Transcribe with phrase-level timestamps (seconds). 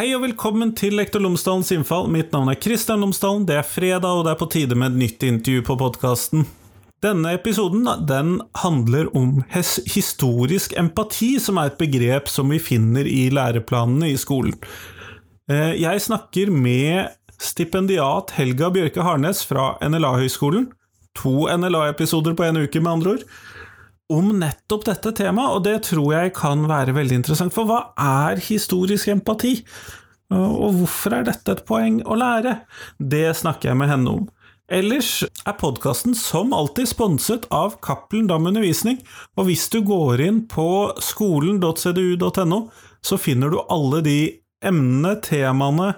[0.00, 2.06] Hei og velkommen til Lektor Lomsdalens innfall.
[2.08, 3.42] Mitt navn er Kristian Lomsdalen.
[3.44, 6.46] Det er fredag, og det er på tide med et nytt intervju på podkasten.
[7.04, 8.30] Denne episoden den
[8.62, 14.56] handler om historisk empati, som er et begrep som vi finner i læreplanene i skolen.
[15.52, 20.70] Eh, jeg snakker med stipendiat Helga Bjørke Harnes fra NLA-høgskolen.
[21.20, 23.28] To NLA-episoder på en uke, med andre ord
[24.10, 27.54] om nettopp dette temaet, og det tror jeg kan være veldig interessant.
[27.54, 29.58] For hva er historisk empati?
[30.30, 32.60] Og hvorfor er dette et poeng å lære?
[32.98, 34.28] Det snakker jeg med henne om.
[34.70, 39.00] Ellers er podkasten som alltid sponset av Cappelen Dam Undervisning,
[39.34, 42.60] og hvis du går inn på skolen.cdu.no,
[43.02, 44.18] så finner du alle de
[44.62, 45.96] emnene, temaene,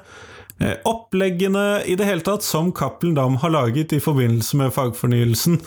[0.57, 5.61] eh, oppleggene i det hele tatt som Cappelen Dam har laget i forbindelse med fagfornyelsen.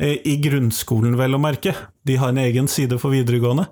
[0.00, 1.74] Eh, I grunnskolen, vel å merke.
[2.08, 3.66] De har en egen side for videregående.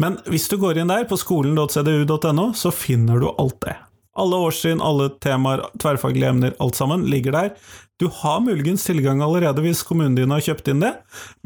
[0.00, 3.78] Men hvis du går inn der, på skolen.cdu.no, så finner du alt det.
[4.20, 7.54] Alle årstrinn, alle temaer, tverrfaglige emner, alt sammen ligger der.
[8.00, 10.92] Du har muligens tilgang allerede hvis kommunen din har kjøpt inn det,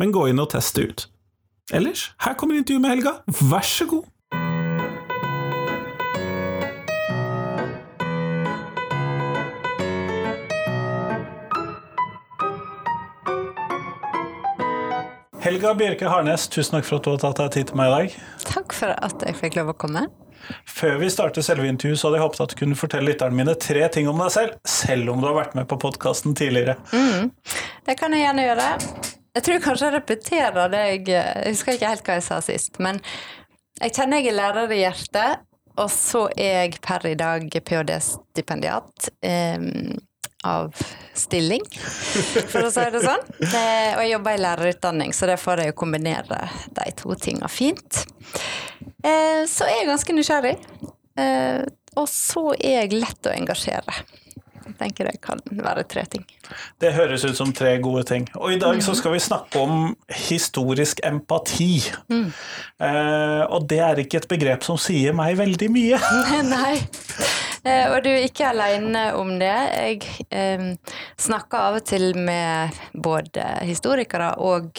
[0.00, 1.06] men gå inn og test det ut.
[1.74, 3.18] Ellers, her kommer intervjuet med Helga,
[3.50, 4.06] vær så god!
[15.46, 17.90] Helga Bjerke Harnes, tusen takk for at du har tatt deg tid til meg i
[17.92, 18.14] dag.
[18.48, 20.00] Takk for at jeg fikk lov å komme.
[20.66, 23.54] Før vi starter selve intervjuet, så hadde jeg håpet at du kunne fortelle lytterne mine
[23.62, 26.74] tre ting om deg selv, selv om du har vært med på podkasten tidligere.
[26.90, 27.30] Mm,
[27.86, 28.66] det kan jeg gjerne gjøre.
[29.38, 32.82] Jeg tror kanskje jeg repeterer det jeg Jeg husker ikke helt hva jeg sa sist,
[32.82, 32.98] men
[33.78, 35.46] jeg kjenner jeg er lærer i hjertet,
[35.78, 39.12] og så er jeg per i dag ph.d.-stipendiat.
[39.22, 39.94] Um,
[40.46, 40.84] av
[41.16, 41.64] stilling,
[42.52, 43.24] for å si det sånn.
[43.40, 46.42] Og jeg jobber i lærerutdanning, så det får jeg jo kombinere
[46.76, 48.04] de to tinga fint.
[49.06, 50.54] Eh, så er jeg ganske nysgjerrig.
[51.16, 51.64] Eh,
[51.96, 54.00] og så er jeg lett å engasjere.
[54.66, 56.24] Jeg tenker det kan være tre ting.
[56.82, 58.26] Det høres ut som tre gode ting.
[58.34, 59.92] Og i dag så skal vi snakke om
[60.26, 61.78] historisk empati.
[62.10, 62.26] Mm.
[62.82, 66.02] Eh, og det er ikke et begrep som sier meg veldig mye.
[66.50, 66.74] Nei.
[67.66, 69.50] Eh, og du er ikke alene om det.
[69.50, 70.66] Jeg eh,
[71.18, 74.70] snakker av og til med både historikere og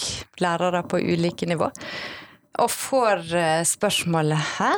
[0.44, 1.68] lærere på ulike nivå,
[2.58, 4.72] og får eh, spørsmålet Hæ?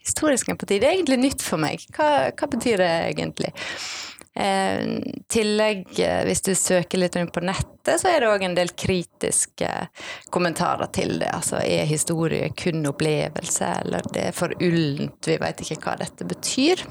[0.00, 1.82] Historisk empati, det er egentlig nytt for meg.
[1.94, 3.50] Hva, hva betyr det egentlig?
[4.34, 4.84] Eh,
[5.28, 8.72] tillegg, eh, hvis du søker litt rundt på nettet, så er det òg en del
[8.78, 9.70] kritiske
[10.32, 11.32] kommentarer til det.
[11.34, 16.28] Altså er historie kun opplevelse, eller det er for ullent, vi veit ikke hva dette
[16.28, 16.86] betyr.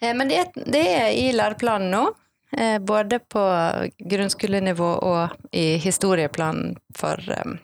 [0.00, 2.02] Eh, men det er, det er i læreplanen nå,
[2.56, 3.44] eh, både på
[3.98, 7.58] grunnskolenivå og i historieplanen for um,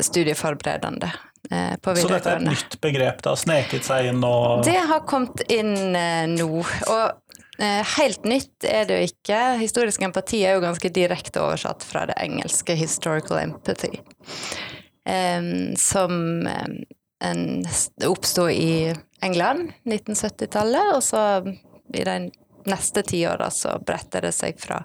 [0.00, 1.12] studieforberedende.
[1.44, 3.18] Så dette er et nytt begrep?
[3.20, 5.92] Det har sneket seg inn og Det har kommet inn
[6.32, 6.62] nå.
[6.88, 7.66] Og
[7.98, 9.40] helt nytt er det jo ikke.
[9.60, 14.00] Historisk empati er jo ganske direkte oversatt fra det engelske 'historical empathy',
[15.76, 16.48] som
[18.08, 18.94] oppsto i
[19.24, 21.22] England, 1970-tallet, og så
[21.94, 22.16] i de
[22.64, 24.82] neste tiåra så bretter det seg fra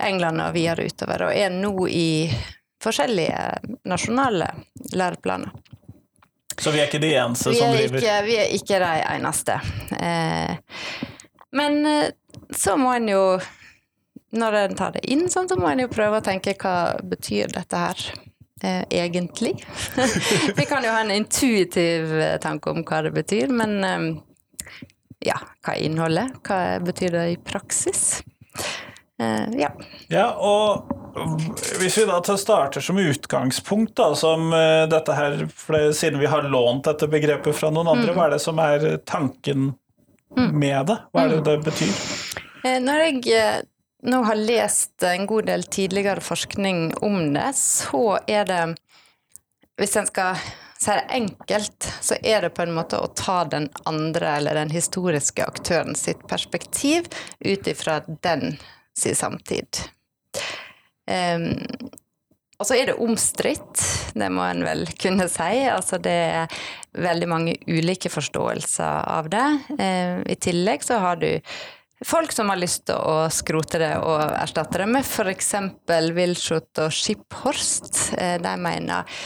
[0.00, 2.30] England og videre utover, og er nå i
[2.80, 3.42] forskjellige
[3.90, 4.48] nasjonale
[4.96, 5.52] læreplaner.
[6.60, 9.54] Så vi er ikke de eneste som driver ikke, Vi er ikke de eneste.
[9.96, 10.82] Eh,
[11.56, 12.10] men eh,
[12.56, 13.22] så må en jo,
[14.36, 17.54] når en tar det inn sånn, så må en jo prøve å tenke hva betyr
[17.54, 18.04] dette her
[18.62, 19.54] eh, egentlig.
[20.56, 24.06] Vi kan jo ha en intuitiv eh, tanke om hva det betyr, men eh,
[25.30, 26.40] ja, hva er innholdet?
[26.46, 28.22] Hva betyr det i praksis?
[29.20, 29.72] Eh, ja.
[30.08, 30.96] ja, og
[31.80, 36.46] hvis vi da starter som utgangspunkt, da, som uh, dette her, for siden vi har
[36.48, 38.16] lånt dette begrepet fra noen andre, mm.
[38.16, 39.72] hva er det som er tanken
[40.38, 40.52] mm.
[40.54, 40.96] med det?
[41.10, 41.48] Hva er det mm.
[41.50, 42.00] det betyr?
[42.86, 43.20] Når jeg
[44.02, 48.62] nå har lest en god del tidligere forskning om det, så er det
[49.80, 50.36] Hvis en skal
[50.80, 54.72] si det enkelt, så er det på en måte å ta den andre eller den
[54.72, 57.08] historiske aktøren sitt perspektiv
[57.40, 58.58] ut ifra den
[58.96, 59.80] sin samtid.
[61.08, 61.64] Um,
[62.60, 63.80] og så er det omstridt,
[64.12, 65.64] det må en vel kunne si.
[65.64, 66.60] Altså det er
[66.92, 69.48] veldig mange ulike forståelser av det.
[69.80, 71.30] Uh, I tillegg så har du
[72.04, 75.54] folk som har lyst til å skrote det og erstatte det med f.eks.
[76.16, 78.14] Wilshot og Schipphorst.
[78.18, 79.20] Eh, de mener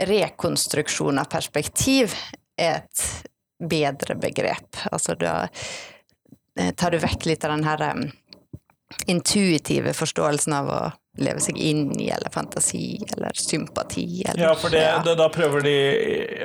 [0.00, 2.14] rekonstruksjon av perspektiv
[2.58, 3.04] er et
[3.62, 4.82] bedre begrep.
[4.90, 5.44] Altså da
[6.58, 7.86] eh, tar du vekk litt av den her
[9.06, 10.82] intuitive forståelsen av å
[11.18, 14.24] leve seg inn i, eller fantasi, eller sympati.
[14.26, 15.76] Eller, Ja, for det, det, da prøver de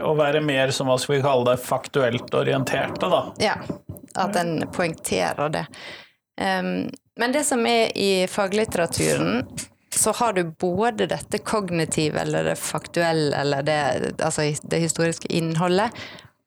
[0.05, 3.23] å være mer som hva skal vi kalle det, faktuelt orienterte, da.
[3.41, 3.55] Ja,
[4.15, 5.65] at en poengterer det.
[6.39, 6.89] Um,
[7.19, 9.43] men det som er i faglitteraturen,
[9.95, 13.79] så har du både dette kognitive eller det faktuelle eller det,
[14.23, 15.91] altså det historiske innholdet,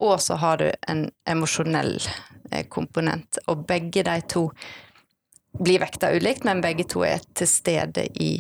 [0.00, 2.00] og så har du en emosjonell
[2.50, 3.38] eh, komponent.
[3.46, 4.48] Og begge de to
[5.60, 8.32] blir vekta ulikt, men begge to er til stede i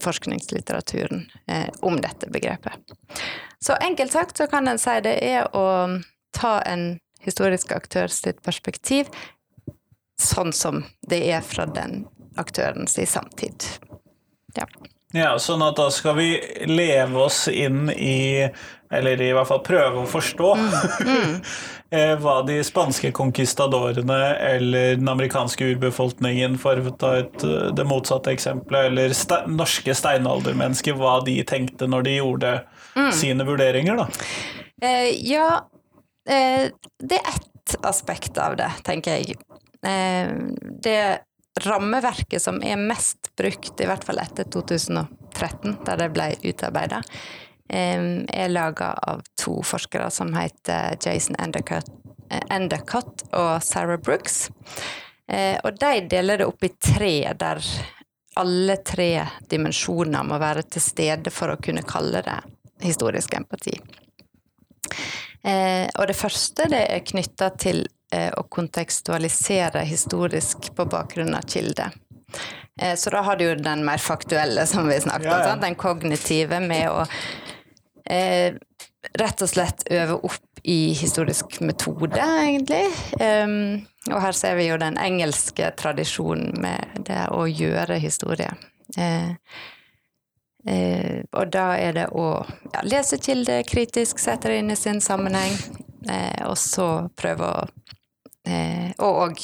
[0.00, 2.94] forskningslitteraturen eh, om dette begrepet.
[3.60, 5.66] Så enkelt sagt så kan en si det er å
[6.36, 9.10] ta en historisk aktør sitt perspektiv
[10.20, 12.04] sånn som det er fra den
[12.38, 13.64] aktørens samtid.
[14.56, 14.66] Ja.
[15.12, 16.28] Ja, sånn at da skal vi
[16.70, 18.46] leve oss inn i,
[18.94, 20.50] eller i hvert fall prøve å forstå,
[21.96, 24.20] eh, hva de spanske konkistadorene
[24.52, 29.98] eller den amerikanske urbefolkningen, for å ta et, eh, det motsatte eksempelet, eller ste norske
[29.98, 32.54] steinaldermennesker, hva de tenkte når de gjorde
[33.18, 34.06] sine vurderinger, da.
[34.86, 35.66] Eh, ja,
[36.30, 39.36] det er ett aspekt av det, tenker jeg.
[39.86, 40.30] Eh,
[40.82, 41.00] det
[41.64, 47.02] rammeverket som er mest brukt, i hvert fall etter 2013, da det ble utarbeida,
[47.68, 51.90] eh, er laga av to forskere som heter Jason Endicott,
[52.30, 54.50] eh, Endicott og Sarah Brooks.
[55.28, 57.62] Eh, og de deler det opp i tre, der
[58.36, 62.38] alle tre dimensjoner må være til stede for å kunne kalle det
[62.82, 63.74] historisk empati.
[65.42, 71.46] Eh, og det første det er knytta til eh, å kontekstualisere historisk på bakgrunn av
[71.48, 71.90] kilde.
[72.80, 75.56] Eh, så da har du jo den mer faktuelle som vi snakket om, Ja, ja.
[75.62, 77.06] den kognitive med å
[78.04, 78.54] eh,
[79.16, 82.84] rett og slett øve opp i historisk metode, egentlig.
[83.16, 88.50] Um, og her ser vi jo den engelske tradisjonen med det å gjøre historie.
[89.00, 89.32] Eh,
[90.68, 95.00] Eh, og da er det å ja, lese kilder kritisk, sette det inn i sin
[95.00, 95.56] sammenheng,
[96.10, 97.66] eh, og så prøve å
[98.44, 99.42] eh, Og òg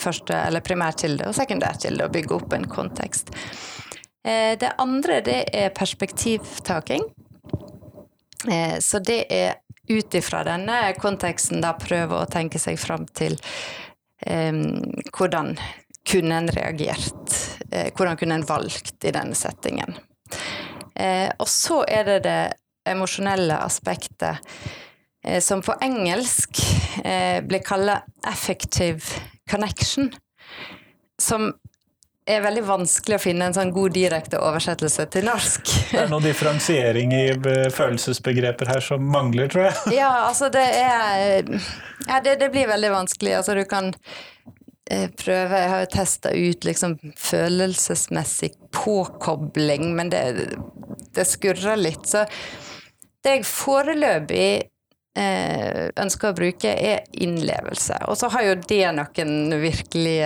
[0.00, 3.32] første, eller primærkilde og sekundærkilde, og bygge opp en kontekst.
[4.24, 7.04] Eh, det andre, det er perspektivtaking.
[8.50, 9.54] Eh, så det er
[9.88, 13.36] ut ifra denne konteksten da prøve å tenke seg fram til
[14.26, 14.52] eh,
[15.12, 15.54] hvordan
[16.04, 17.36] kunne en reagert?
[17.96, 19.96] Hvordan kunne en valgt i denne settingen?
[20.94, 22.40] Eh, og så er det det
[22.88, 24.38] emosjonelle aspektet,
[25.24, 26.60] eh, som på engelsk
[27.04, 29.02] eh, blir kalla 'affective
[29.50, 30.12] connection',
[31.18, 31.52] som
[32.26, 35.72] er veldig vanskelig å finne en sånn god direkte oversettelse til norsk.
[35.92, 37.24] Det er noe differensiering i
[37.74, 39.98] følelsesbegreper her som mangler, tror jeg.
[39.98, 41.44] Ja, altså det er
[42.04, 43.36] Ja, det, det blir veldig vanskelig.
[43.40, 43.92] Altså du kan
[44.90, 50.22] eh, prøver Jeg har jo testa ut liksom følelsesmessig påkobling, men det,
[51.14, 52.06] det skurrer litt.
[52.08, 52.26] Så
[53.24, 54.48] det jeg foreløpig
[55.18, 58.00] eh, ønsker å bruke, er innlevelse.
[58.10, 60.18] Og så har jo det noen virkelig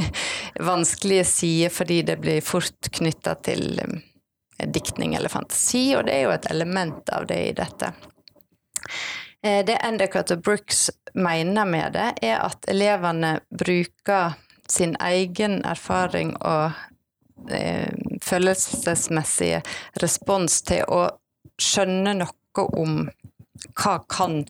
[0.70, 3.98] vanskelige sider, fordi det blir fort knytta til eh,
[4.68, 7.92] diktning eller fantasi, og det er jo et element av det i dette.
[9.42, 14.36] Eh, Det Endicott og Brooks mener med det, er at elevene bruker
[14.68, 16.72] sin egen erfaring og
[17.50, 17.88] eh,
[18.22, 19.62] følelsesmessige
[20.02, 21.06] respons til å
[21.60, 23.08] skjønne noe om
[23.76, 24.44] hva kan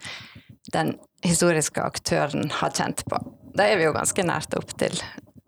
[0.75, 3.19] den historiske aktøren ha kjent på.
[3.55, 4.95] Det er vi jo ganske nært opp til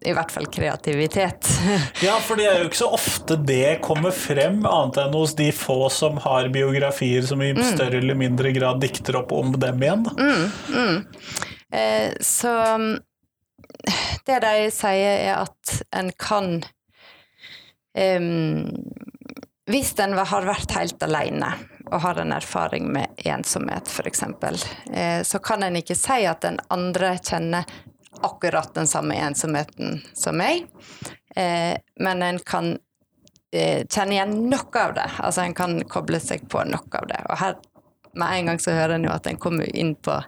[0.05, 1.49] i hvert fall kreativitet.
[2.03, 5.49] Ja, for det er jo ikke så ofte det kommer frem, annet enn hos de
[5.55, 10.07] få som har biografier som i større eller mindre grad dikter opp om dem igjen.
[10.09, 10.29] Da.
[11.73, 12.99] Eh, så mm,
[14.27, 16.59] det de sier er at en kan
[17.97, 18.21] eh,
[19.71, 21.55] Hvis en har vært helt alene
[21.93, 24.23] og har en erfaring med ensomhet, f.eks.,
[24.93, 27.69] eh, så kan en ikke si at den andre kjenner
[28.27, 30.67] akkurat den samme ensomheten som meg,
[31.37, 32.75] eh, men en kan
[33.53, 35.09] eh, kjenne igjen noe av det.
[35.19, 37.21] Altså en kan koble seg på noe av det.
[37.29, 37.59] Og her
[38.13, 40.19] med en gang så hører en jo at en kommer inn på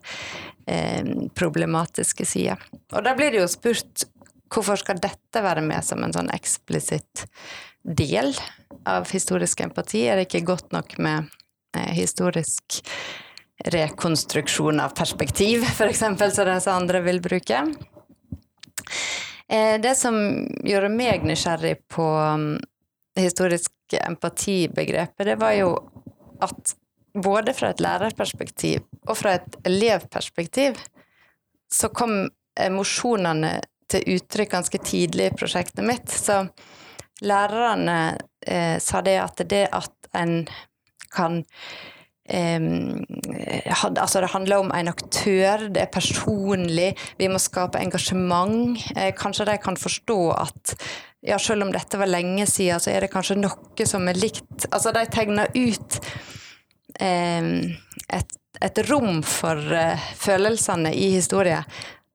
[0.66, 1.04] eh,
[1.36, 2.60] problematiske sider.
[2.92, 4.06] Og da blir det jo spurt
[4.54, 7.26] hvorfor skal dette være med som en sånn eksplisitt
[7.82, 8.32] del
[8.88, 10.06] av historisk empati?
[10.06, 11.30] Er det ikke godt nok med
[11.76, 12.80] eh, historisk
[13.64, 17.60] rekonstruksjon av perspektiv, f.eks., som disse andre vil bruke?
[19.48, 20.16] Eh, det som
[20.64, 22.48] gjorde meg nysgjerrig på um,
[23.18, 25.74] historisk empati-begrepet, det var jo
[26.42, 26.74] at
[27.14, 30.80] både fra et lærerperspektiv og fra et elevperspektiv
[31.70, 32.24] så kom
[32.60, 33.58] emosjonene
[33.90, 36.10] til uttrykk ganske tidlig i prosjektet mitt.
[36.10, 36.42] Så
[37.22, 40.42] lærerne eh, sa det at det at en
[41.14, 41.42] kan
[42.24, 43.04] Um,
[44.00, 48.78] altså det handler om en aktør, det er personlig, vi må skape engasjement.
[48.96, 50.76] Eh, kanskje de kan forstå at
[51.24, 54.68] ja, selv om dette var lenge siden, så er det kanskje noe som er likt.
[54.70, 55.98] Altså de tegner ut
[57.00, 57.52] um,
[58.12, 61.64] et, et, rom for uh, følelsene i historien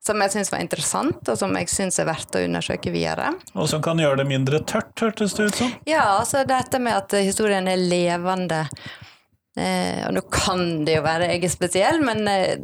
[0.10, 3.34] som jeg syns var interessant, og som jeg syns er verdt å undersøke videre.
[3.54, 5.74] Og som kan gjøre det mindre tørt, hørtes det ut som?
[5.86, 8.64] Ja, altså dette med at historien er levende.
[9.58, 12.62] Eh, og nå kan det jo være jeg er spesiell, men eh,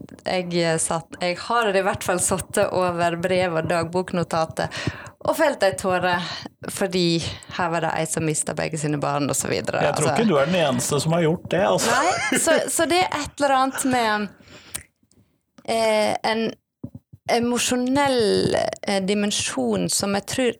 [0.54, 4.70] jeg, satt, jeg, har i hvert fall sittet over brev- og dagboknotatet
[5.26, 6.14] og felt ei tåre
[6.70, 7.18] fordi
[7.56, 9.50] her var det ei som mista begge sine barn, osv.
[9.56, 11.96] Jeg tror altså, ikke du er den eneste som har gjort det, altså.
[11.98, 14.28] Nei, så, så det er et eller annet med
[15.66, 16.46] eh, en
[17.34, 20.54] emosjonell eh, dimensjon som jeg tror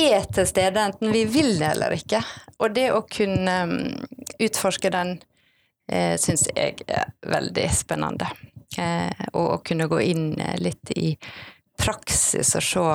[0.00, 2.22] er til stede, enten vi vil det eller ikke.
[2.62, 3.78] Og det å kunne um,
[4.46, 5.18] utforske den
[5.90, 8.30] eh, syns jeg er veldig spennende.
[8.78, 11.16] Eh, og å kunne gå inn eh, litt i
[11.80, 12.86] praksis og se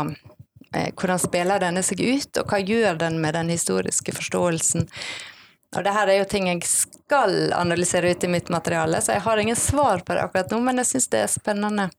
[0.75, 4.87] eh, hvordan spiller denne seg ut, og hva gjør den med den historiske forståelsen.
[5.75, 9.25] Og det her er jo ting jeg skal analysere ut i mitt materiale, så jeg
[9.25, 11.89] har ingen svar på det akkurat nå, men jeg syns det er spennende.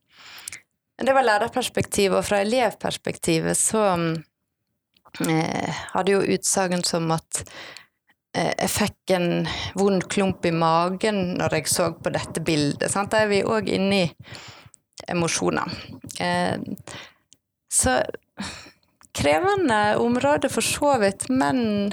[0.97, 3.83] Det var lærerperspektivet, og fra elevperspektivet så
[5.27, 7.43] eh, hadde jo utsagn som at
[8.37, 9.47] jeg fikk en
[9.79, 12.91] vond klump i magen når jeg så på dette bildet.
[12.93, 13.11] Sant?
[13.13, 14.07] Da er vi òg inne i
[15.07, 15.73] emosjoner.
[16.19, 16.57] Eh,
[17.73, 17.99] så
[19.17, 21.91] krevende område for så vidt, men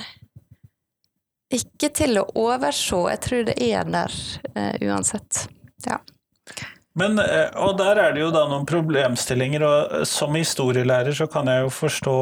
[1.55, 3.01] ikke til å overse.
[3.15, 4.15] Jeg tror det er der
[4.57, 5.47] uh, uansett.
[5.87, 6.01] Ja.
[6.95, 11.27] Men, eh, og der er det jo da noen problemstillinger, og eh, som historielærer så
[11.31, 12.19] kan jeg jo forstå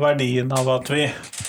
[0.00, 1.39] verdien av at vi eh,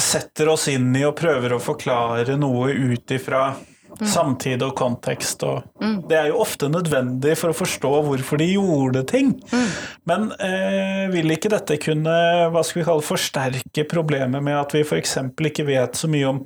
[0.00, 3.50] setter oss inn i og prøver å forklare noe ut ifra
[3.96, 4.08] Mm.
[4.10, 5.42] Samtid og kontekst.
[5.48, 5.96] Og mm.
[6.08, 9.32] Det er jo ofte nødvendig for å forstå hvorfor de gjorde ting.
[9.52, 9.70] Mm.
[10.10, 12.16] Men eh, vil ikke dette kunne
[12.52, 15.16] hva skal vi kalle, forsterke problemet med at vi f.eks.
[15.48, 16.42] ikke vet så mye om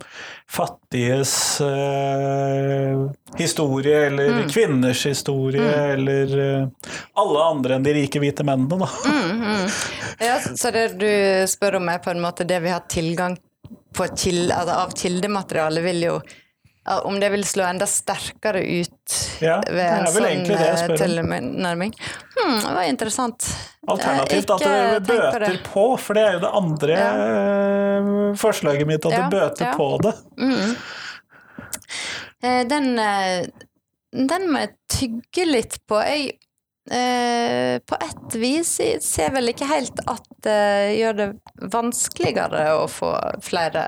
[0.50, 3.04] fattiges eh,
[3.38, 4.48] historie, eller mm.
[4.50, 5.90] kvinners historie, mm.
[5.92, 6.90] eller eh,
[7.22, 8.90] alle andre enn de rike hvite mennene, da.
[10.20, 11.10] Ja, så det du
[11.48, 13.38] spør om er på en måte det vi har tilgang
[13.96, 16.20] på kilde, altså av kildemateriale, vil jo
[16.98, 21.94] om det vil slå enda sterkere ut ja, ved en sånn eh, tilnærming.
[22.36, 23.46] Hmm, det var interessant.
[23.86, 27.10] Alternativt at det bøter på, på, for det er jo det andre ja.
[27.26, 30.14] Eh, forslaget mitt, at ja, det bøter på det.
[30.40, 30.74] Mm.
[32.70, 32.86] Den,
[34.30, 36.00] den må jeg tygge litt på.
[36.00, 36.38] Jeg
[36.90, 38.70] på et vis
[39.04, 41.26] ser vel ikke helt at det gjør det
[41.70, 43.12] vanskeligere å få
[43.44, 43.84] flere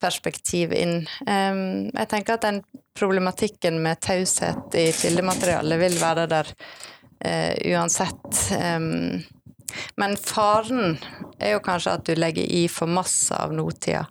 [0.00, 1.04] perspektiv inn.
[1.26, 2.62] Jeg tenker at den
[2.98, 8.40] problematikken med taushet i kildematerialet vil være der uh, uansett.
[10.00, 10.98] Men faren
[11.38, 14.06] er jo kanskje at du legger i for masse av nåtida.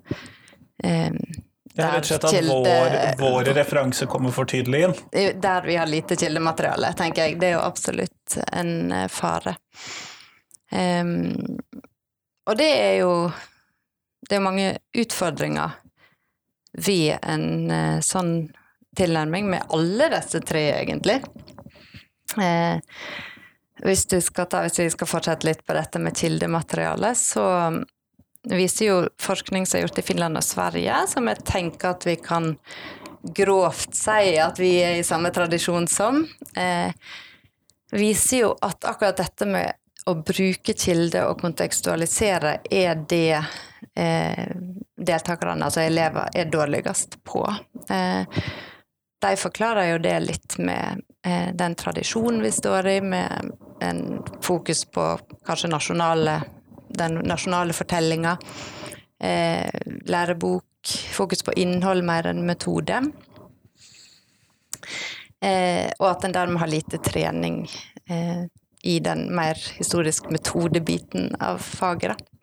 [1.80, 4.96] Det er rett og slett at vår, vår, våre referanser kommer for tydelig inn?
[5.42, 7.38] Der vi har lite kildemateriale, tenker jeg.
[7.40, 9.56] Det er jo absolutt en eh, fare.
[10.72, 11.32] Um,
[12.50, 13.14] og det er jo
[14.28, 15.78] det er mange utfordringer
[16.80, 18.50] ved en eh, sånn
[18.98, 21.20] tilnærming, med alle disse tre, egentlig.
[22.42, 22.82] Eh,
[23.86, 27.46] hvis, ta, hvis, vi skal fortsette litt på dette med kildemateriale, så
[28.50, 32.16] viser jo forskning som er gjort i Finland og Sverige, som jeg tenker at vi
[32.22, 32.54] kan
[33.36, 36.22] grovt si at vi er i samme tradisjon som,
[36.56, 36.92] eh,
[37.92, 39.74] viser jo at akkurat dette med
[40.08, 43.42] å bruke kilder og kontekstualisere er det
[43.96, 44.50] eh,
[44.98, 47.44] deltakerne, altså elever, er dårligst på.
[47.90, 48.40] Eh,
[49.20, 53.52] de forklarer jo det litt med eh, den tradisjonen vi står i, med
[53.84, 54.04] en
[54.44, 55.12] fokus på
[55.48, 56.40] kanskje nasjonale,
[56.90, 58.38] den nasjonale fortellinga.
[59.20, 59.70] Eh,
[60.08, 60.66] lærebok,
[61.12, 63.02] fokus på innhold mer enn metode.
[65.44, 67.62] Eh, og at en dermed har lite trening
[68.12, 68.48] eh,
[68.84, 72.16] i den mer historisk metodebiten av faget.
[72.16, 72.39] Eh,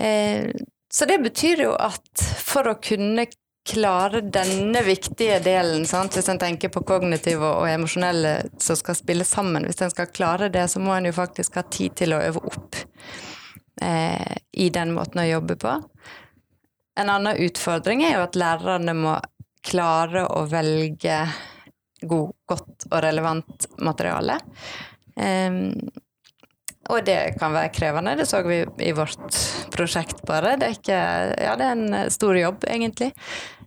[0.00, 3.26] så det betyr jo at for å kunne
[3.68, 6.16] klare denne viktige delen, sant?
[6.16, 10.48] hvis en tenker på kognitive og emosjonelle som skal spille sammen, hvis en skal klare
[10.52, 12.80] det, så må en jo faktisk ha tid til å øve opp
[13.82, 15.76] eh, i den måten å jobbe på.
[17.00, 19.14] En annen utfordring er jo at lærerne må
[19.64, 21.20] klare å velge
[22.00, 24.38] god, godt og relevant materiale.
[25.20, 25.74] Um,
[26.90, 28.16] og det kan være krevende.
[28.18, 29.38] Det så vi i vårt
[29.74, 30.56] prosjekt, bare.
[30.60, 31.02] Det er, ikke,
[31.46, 33.12] ja, det er en stor jobb, egentlig.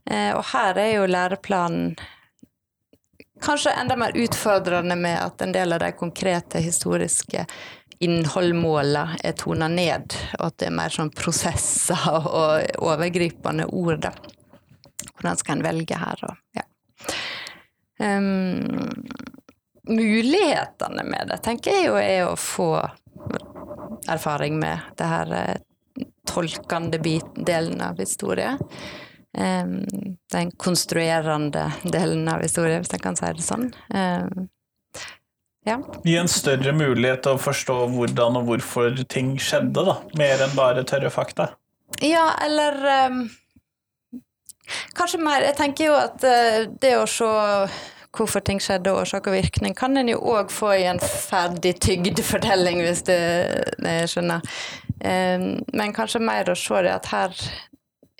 [0.09, 1.93] Eh, og her er jo læreplanen
[3.43, 7.45] kanskje enda mer utfordrende med at en del av de konkrete historiske
[8.03, 14.11] innholdmåla er tona ned, og at det er mer sånn prosesser og overgripende ord, da.
[15.13, 16.65] Hvordan skal en velge her og ja.
[18.03, 18.89] Um,
[19.87, 22.71] mulighetene med det, tenker jeg jo er å få
[24.09, 26.99] erfaring med det her eh, tolkende
[27.35, 28.57] delen av historie.
[29.33, 33.63] Den konstruerende delen av historie, hvis jeg kan si det sånn.
[35.63, 35.79] Ja.
[36.03, 39.95] Gi en større mulighet til å forstå hvordan og hvorfor ting skjedde, da.
[40.19, 41.53] Mer enn bare tørre fakta.
[42.03, 43.23] Ja, eller um,
[44.97, 47.27] Kanskje mer Jeg tenker jo at uh, det å se
[48.13, 52.21] hvorfor ting skjedde, årsak og virkning, kan en jo òg få i en ferdig tygd
[52.25, 53.15] fortelling, hvis du
[54.09, 54.43] skjønner.
[55.03, 57.33] Um, men kanskje mer å se det at her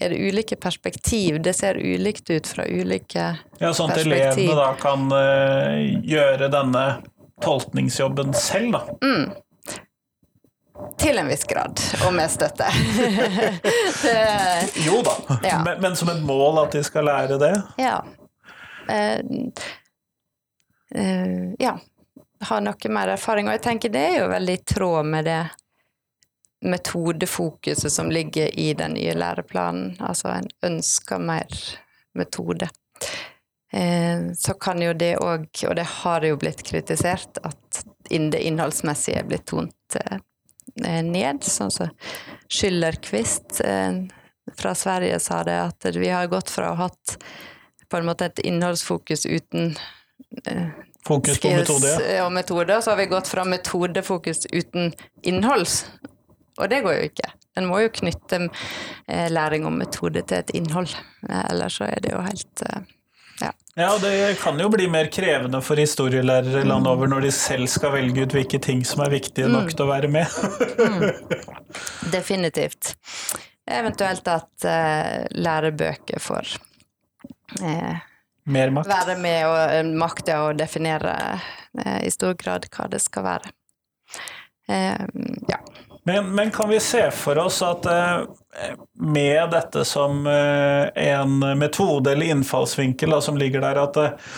[0.01, 1.41] er det ulike perspektiv.
[1.43, 3.62] Det ser ulikt ut fra ulike perspektiv.
[3.62, 6.85] Ja, Sånn at elevene da kan uh, gjøre denne
[7.43, 8.81] tolkningsjobben selv, da.
[9.03, 9.31] Mm.
[11.00, 12.67] Til en viss grad, og med støtte.
[14.03, 14.17] det,
[14.83, 15.62] jo da, ja.
[15.63, 17.53] men, men, som et mål at de skal lære det?
[17.79, 18.01] Ja.
[18.89, 19.53] Uh,
[20.93, 21.73] ja.
[22.45, 23.47] har noe mer erfaring.
[23.47, 25.41] Og jeg tenker det er jo veldig i tråd med det
[26.63, 29.95] metodefokuset som ligger i den nye læreplanen.
[30.00, 31.50] Altså en ønsker mer
[32.13, 32.69] metode.
[33.73, 39.23] Eh, så kan jo det òg, og det har jo blitt kritisert, at det innholdsmessige
[39.23, 41.43] er blitt tont eh, ned.
[41.43, 41.89] Sånn som
[42.47, 44.03] Schyllerquist eh,
[44.59, 47.17] fra Sverige sa det, at vi har gått fra å ha hatt
[47.89, 49.73] på en måte et innholdsfokus uten
[51.03, 52.23] Fokus på metode, ja.
[52.25, 55.67] Og metode, så har vi gått fra metodefokus uten innhold.
[56.61, 57.31] Og det går jo ikke.
[57.59, 58.47] En må jo knytte
[59.29, 60.95] læring om metode til et innhold.
[61.27, 62.63] Ellers så er det jo helt
[63.41, 63.51] ja.
[63.75, 66.69] ja, det kan jo bli mer krevende for historielærere mm.
[66.69, 69.73] landet over når de selv skal velge ut hvilke ting som er viktige nok mm.
[69.73, 70.38] til å være med.
[70.93, 72.12] mm.
[72.13, 72.93] Definitivt.
[73.63, 76.55] Eventuelt at uh, lærebøker får
[77.63, 78.01] uh,
[78.45, 78.89] mer makt.
[78.91, 83.53] være med og uh, makte å definere uh, i stor grad hva det skal være.
[84.67, 85.58] ja.
[86.03, 88.23] Men, men, kan vi se for oss at eh,
[88.99, 94.34] med dette som eh, en metode eller innfallsvinkel da, som ligger der, at eh,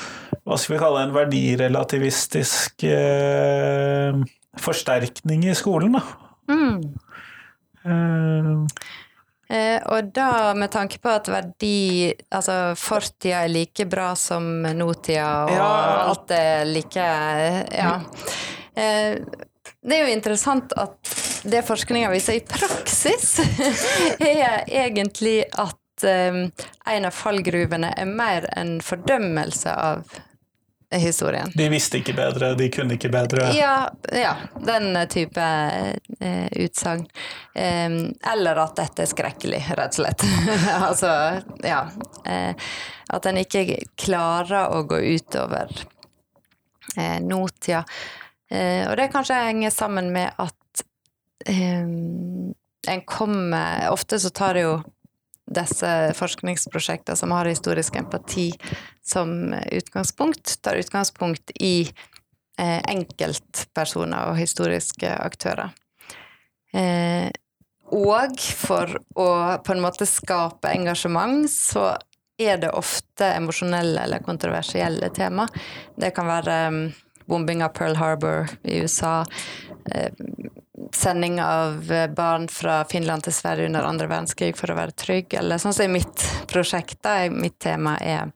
[0.45, 4.21] hva skal vi kalle en verdirelativistisk eh,
[4.61, 6.03] forsterkning i skolen, da?
[6.53, 6.77] Mm.
[7.85, 8.85] Eh,
[9.85, 15.53] og da med tanke på at verdi Altså fortida er like bra som nåtida, og
[15.53, 15.67] ja,
[16.09, 17.05] alt er like
[17.69, 17.99] Ja.
[18.75, 19.21] Eh,
[19.85, 23.35] det er jo interessant at det forskninga viser i praksis,
[24.19, 26.39] er egentlig at eh,
[26.95, 30.17] en av fallgruvene er mer en fordømmelse av
[30.91, 31.51] historien.
[31.55, 33.49] De visste ikke bedre, de kunne ikke bedre?
[33.57, 35.45] Ja, ja den type
[36.19, 37.07] eh, utsagn.
[37.55, 40.25] Um, eller at dette er skrekkelig, rett og slett.
[40.87, 41.11] altså,
[41.65, 41.81] ja.
[42.25, 42.69] Eh,
[43.15, 43.65] at en ikke
[43.99, 45.71] klarer å gå utover
[46.97, 47.85] eh, nåtida.
[48.51, 50.53] Uh, og det kanskje henger sammen med at
[51.45, 54.77] en kommer Ofte så tar det jo
[55.45, 58.47] disse forskningsprosjektene som har historisk empati
[59.05, 61.91] som utgangspunkt, tar utgangspunkt i
[62.59, 65.73] eh, enkeltpersoner og historiske aktører.
[66.73, 67.29] Eh,
[67.93, 69.29] og for å
[69.61, 71.93] på en måte skape engasjement, så
[72.41, 75.45] er det ofte emosjonelle eller kontroversielle tema.
[75.95, 76.79] Det kan være um,
[77.29, 79.21] bombing av Pearl Harbor i USA.
[79.93, 80.11] Eh,
[80.91, 85.61] sending av barn fra Finland til Sverige under andre verdenskrig for å være trygg, eller
[85.61, 88.33] sånn som i mitt prosjekt, da, mitt tema er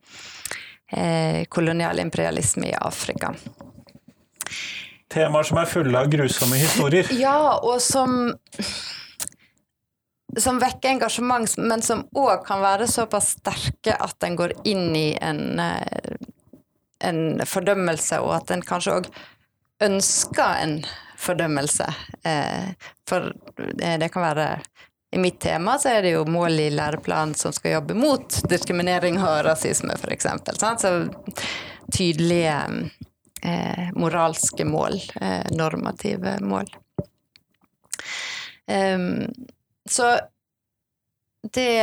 [1.53, 3.29] kolonial imperialisme i Afrika.
[5.13, 7.11] Temaer som er fulle av grusomme historier.
[7.25, 8.33] Ja, og som
[10.37, 15.07] som vekker engasjement, men som òg kan være såpass sterke at en går inn i
[15.21, 16.17] en eh,
[16.99, 19.09] en fordømmelse, og at en kanskje òg
[19.83, 20.75] ønsker en
[21.19, 21.87] fordømmelse.
[22.27, 22.71] Eh,
[23.07, 23.31] for
[23.79, 24.47] eh, det kan være
[25.11, 29.17] I mitt tema så er det jo mål i læreplanen som skal jobbe mot diskriminering
[29.17, 30.27] og rasisme, f.eks.
[30.81, 30.91] Så
[31.93, 32.57] tydelige
[33.41, 36.69] eh, moralske mål, eh, normative mål.
[38.69, 39.25] Um,
[39.89, 40.19] så
[41.53, 41.73] det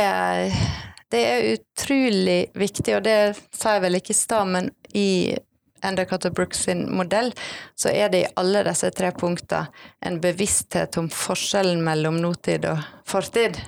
[1.11, 3.19] det er utrolig viktig, og det
[3.55, 5.09] sa jeg vel ikke i stad, men i
[5.85, 7.33] Endicott og Brooks sin modell,
[7.75, 9.67] så er det i alle disse tre punktene
[10.05, 13.59] en bevissthet om forskjellen mellom nåtid og fortid.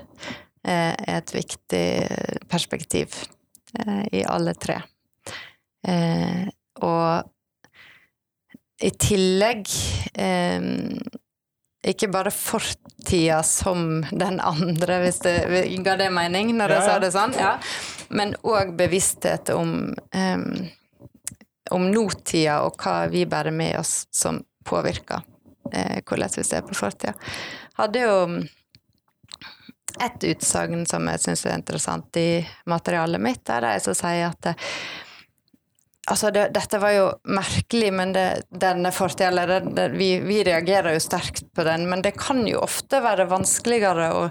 [0.68, 1.86] Eh, er et viktig
[2.52, 3.16] perspektiv
[3.80, 4.82] eh, i alle tre.
[5.88, 6.50] Eh,
[6.84, 7.30] og
[8.80, 9.68] i tillegg
[11.90, 15.36] ikke bare fortida som den andre, hvis det
[15.84, 16.90] ga det mening når jeg ja, ja.
[16.92, 17.54] sa det sånn, ja.
[18.16, 20.46] men òg bevissthet om, um,
[21.76, 25.22] om nåtida og hva vi bærer med oss som påvirker
[25.74, 27.14] eh, hvordan vi ser på fortida.
[27.80, 28.16] Hadde jo
[30.00, 34.54] et utsagn som jeg syns er interessant i materialet mitt, der jeg som sier at
[36.10, 39.60] Altså, det, dette var jo merkelig, men det, denne fortida
[39.94, 44.24] vi, vi, reagerer jo sterkt på den, men det kan jo ofte være vanskeligere å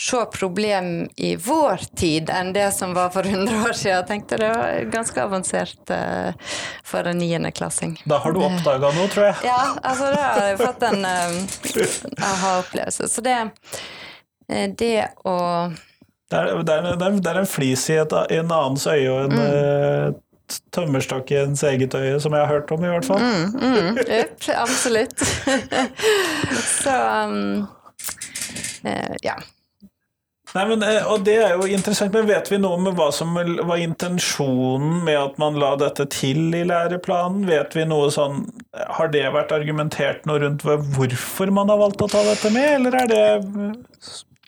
[0.00, 3.98] se problem i vår tid enn det som var for 100 år siden.
[3.98, 6.56] Jeg tenkte det var ganske avansert uh,
[6.88, 7.98] for en niendeklassing.
[8.08, 9.38] Da har du oppdaga noe, tror jeg.
[9.50, 13.12] Ja, altså det har jeg fått en uh, aha-opplevelse.
[13.12, 13.36] Så det,
[14.80, 14.94] det
[15.28, 15.36] å
[16.26, 19.28] det er, det, er, det er, en flis i, et, i en annens øye og
[19.28, 20.22] en mm
[20.74, 23.22] tømmerstakk i ens eget øye, som jeg har hørt om, i hvert fall.
[23.22, 25.26] Mm, mm, yep, absolutt.
[26.82, 26.94] Så
[27.26, 27.66] um,
[28.86, 29.36] uh, ja.
[30.56, 33.34] Nei, men, eh, og Det er jo interessant, men vet vi noe om hva som
[33.36, 37.44] var intensjonen med at man la dette til i læreplanen?
[37.48, 42.08] Vet vi noe sånn, Har det vært argumentert noe rundt hvorfor man har valgt å
[42.12, 43.24] ta dette med, eller er det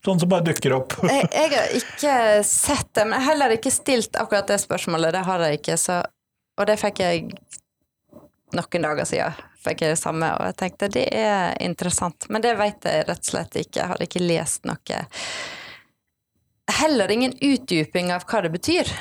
[0.04, 0.94] Sånn som bare dukker opp.
[1.11, 5.14] jeg, jeg, har ikke sett det, men heller ikke stilt akkurat det spørsmålet.
[5.16, 6.00] Det har jeg ikke, så,
[6.58, 7.28] Og det fikk jeg
[8.56, 9.44] noen dager siden.
[9.58, 12.28] Fikk jeg det samme, og jeg tenkte det er interessant.
[12.30, 13.80] Men det vet jeg rett og slett ikke.
[13.80, 15.00] Jeg har ikke lest noe.
[16.78, 18.92] Heller ingen utdyping av hva det betyr.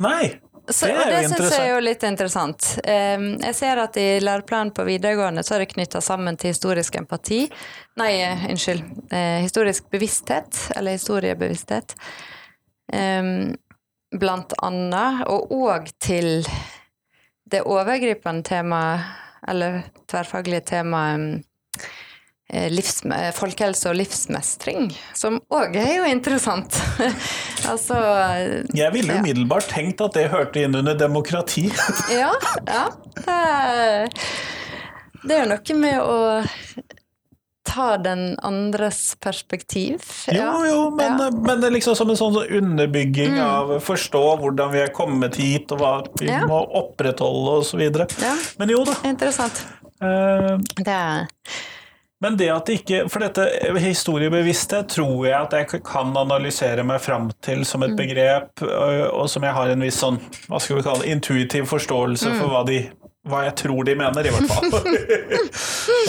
[0.00, 0.38] Nei.
[0.70, 2.66] Så, det, og det syns jeg er jo litt interessant.
[2.86, 7.40] Jeg ser at i læreplanen på videregående så er det knytta sammen til historisk empati.
[7.98, 8.12] Nei,
[8.52, 8.84] unnskyld.
[9.10, 11.96] Eh, historisk bevissthet, eller historiebevissthet.
[14.20, 15.24] Blant annet.
[15.30, 16.46] Og òg til
[17.50, 19.10] det overgripende temaet,
[19.50, 21.46] eller tverrfaglige temaet
[22.50, 23.00] livs,
[23.36, 26.78] folkehelse og livsmestring, som òg er jo interessant.
[27.70, 27.98] altså
[28.74, 29.20] Jeg ville ja.
[29.22, 31.68] umiddelbart tenkt at det hørte inn under demokrati.
[32.22, 32.32] ja,
[32.66, 32.86] ja.
[33.20, 34.24] Det er,
[35.22, 36.18] det er jo noe med å
[37.70, 40.02] ta den andres perspektiv.
[40.26, 40.50] Ja.
[40.50, 41.30] Jo, jo, men, ja.
[41.30, 43.42] men, det er liksom som en sånn underbygging mm.
[43.44, 46.42] av forstå hvordan vi er kommet hit, og hva vi ja.
[46.50, 47.84] må opprettholde osv.
[48.24, 48.34] Ja.
[48.58, 48.96] Men jo da.
[49.06, 49.62] Interessant.
[50.00, 51.28] Uh, det er
[52.20, 53.46] men det at det ikke For dette
[53.80, 57.98] historiebevissthet tror jeg at jeg kan analysere meg fram til som et mm.
[57.98, 62.34] begrep, og som jeg har en viss sånn, hva skal vi kalle det, intuitiv forståelse
[62.34, 62.52] for mm.
[62.52, 62.78] hva, de,
[63.30, 64.70] hva jeg tror de mener, i hvert fall.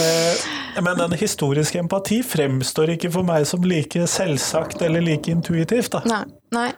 [0.01, 5.91] Eh, men den historiske empati fremstår ikke for meg som like selvsagt eller like intuitivt,
[5.95, 6.01] da.
[6.07, 6.21] Nei,
[6.55, 6.69] nei.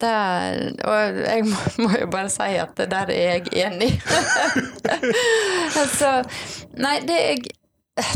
[0.00, 3.90] Er, og jeg må, må, jo bare si at det der er jeg enig
[5.82, 6.22] altså,
[6.80, 7.42] Nei, det jeg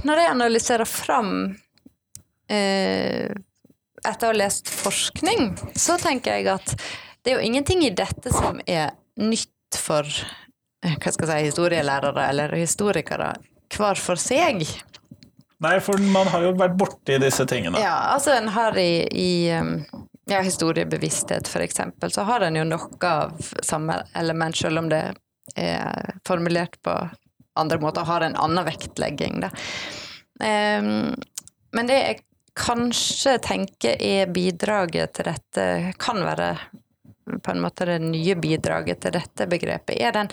[0.06, 1.32] når jeg analyserer fram
[2.50, 3.30] eh,
[4.04, 6.74] etter å ha lest forskning, så tenker jeg at
[7.24, 11.50] det er jo ingenting i dette som er nytt for eh, hva skal jeg si,
[11.52, 13.32] historielærere eller historikere
[13.74, 14.62] hver for seg.
[15.64, 17.80] Nei, for man har jo vært borti disse tingene.
[17.80, 19.78] Ja, altså en har i, i um,
[20.28, 25.06] ja, historiebevissthet, for eksempel, så har en jo noe av samme element, selv om det
[25.60, 26.96] er formulert på
[27.60, 29.42] andre måter har en annen vektlegging.
[29.44, 29.50] Da.
[30.42, 31.14] Um,
[31.74, 32.22] men det jeg
[32.54, 35.66] kanskje tenker er bidraget til dette,
[35.98, 36.54] kan være
[37.42, 40.28] på en måte det nye bidraget til dette begrepet, er den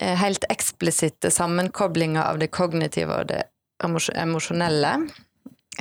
[0.00, 3.42] eh, helt eksplisitte sammenkoblinga av det kognitive og det
[3.84, 4.94] emosjonelle.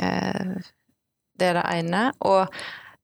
[0.01, 0.53] Eh,
[1.39, 2.03] det er det ene.
[2.27, 2.51] Og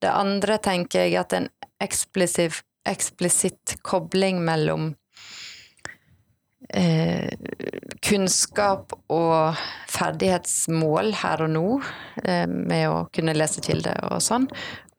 [0.03, 1.49] det andre tenker jeg at en
[1.81, 4.93] eksplisitt kobling mellom
[6.69, 7.29] eh,
[8.05, 9.59] kunnskap og
[9.91, 11.67] ferdighetsmål her og nå,
[12.23, 14.47] eh, med å kunne lese kilder og sånn,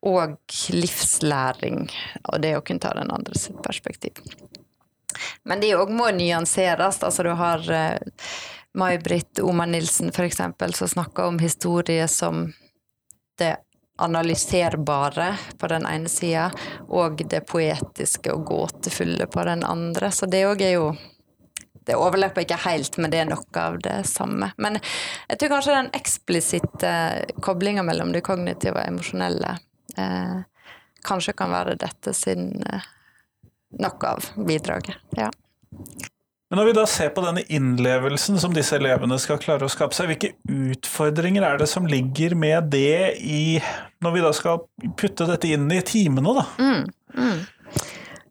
[0.06, 0.36] og
[0.70, 1.88] livslæring,
[2.30, 4.22] og det å kunne ta den andres perspektiv.
[5.42, 7.00] Men det òg må nyanseres.
[7.02, 7.98] Altså du har eh,
[8.76, 10.42] May-Britt Oma Nilsen f.eks.
[10.76, 12.50] som snakker om historie som
[13.40, 13.56] det
[13.96, 16.50] analyserbare på den ene sida,
[16.92, 20.10] og det poetiske og gåtefulle på den andre.
[20.12, 20.90] Så det òg er jo
[21.86, 24.50] det overlapper ikke helt, men det er noe av det samme.
[24.62, 26.92] Men jeg tror kanskje den eksplisitte
[27.46, 29.54] koblinga mellom det kognitive og emosjonelle
[29.98, 30.36] eh,
[31.06, 32.90] kanskje kan være dette sin eh,
[33.78, 34.98] noe av bidraget.
[35.16, 35.30] Ja.
[36.46, 39.96] Men når vi da ser på denne innlevelsen som disse elevene skal klare å skape
[39.96, 43.58] seg, hvilke utfordringer er det som ligger med det i
[44.04, 44.62] Når vi da skal
[44.98, 46.44] putte dette inn i timene, da?
[46.62, 46.84] Mm,
[47.18, 47.40] mm.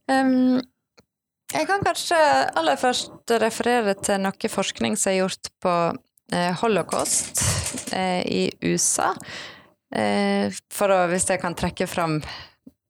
[0.06, 0.62] Um,
[1.54, 2.18] jeg kan kanskje
[2.58, 5.76] aller først referere til noe forskning som er gjort på
[6.34, 7.42] eh, holocaust
[7.94, 9.14] eh, i USA.
[9.96, 12.20] Eh, for å, hvis jeg kan trekke fram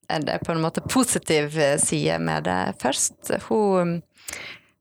[0.09, 3.31] en på en måte positiv eh, side med det først.
[3.49, 4.01] Hun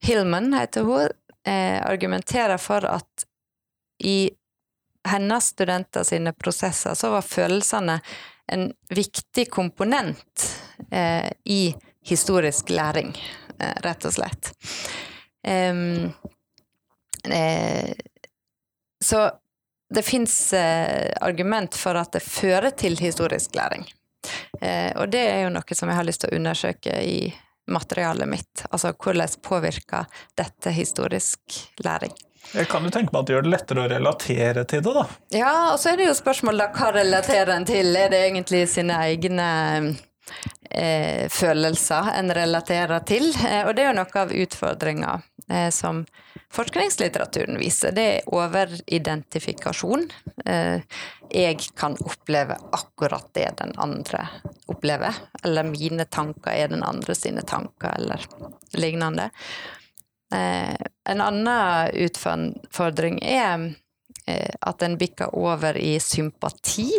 [0.04, 1.08] Hillman heter hun,
[1.46, 3.24] eh, argumenterer for at
[4.04, 4.30] i
[5.08, 7.98] hennes studenter sine prosesser så var følelsene
[8.52, 10.44] en viktig komponent
[10.90, 14.52] eh, i historisk læring, eh, rett og slett.
[19.04, 19.20] så
[19.94, 23.86] det fins eh, argument for at det fører til historisk læring.
[24.60, 27.18] Eh, og det er jo noe som jeg har lyst til å undersøke i
[27.70, 28.64] materialet mitt.
[28.70, 32.14] Altså hvordan påvirker dette historisk læring?
[32.52, 35.04] Jeg kan jo tenke meg at det gjør det lettere å relatere til det, da.
[35.32, 37.94] Ja, og så er det jo spørsmålet da, hva relaterer en til?
[37.96, 39.46] Er det egentlig sine egne
[40.70, 43.30] eh, følelser en relaterer til?
[43.46, 45.14] Eh, og det er jo noe av utfordringa
[45.48, 46.04] eh, som
[46.54, 47.94] forskningslitteraturen viser.
[47.96, 50.06] Det er overidentifikasjon.
[50.46, 50.82] Eh,
[51.34, 54.28] jeg kan oppleve akkurat det den andre
[54.70, 55.14] opplever.
[55.44, 58.26] Eller mine tanker er den andre sine tanker, eller
[58.78, 59.30] lignende.
[60.34, 60.76] Eh,
[61.08, 63.74] en annen utfordring er
[64.26, 66.90] eh, at en bikker over i sympati.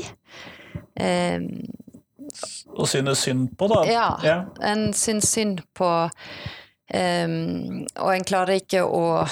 [2.75, 3.81] Å synes synd på, da?
[3.89, 4.07] Ja.
[4.23, 4.37] ja.
[4.65, 5.89] En syns synd på
[6.85, 9.25] Um, og en klarer ikke å